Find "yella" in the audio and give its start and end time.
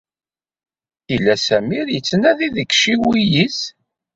1.09-1.35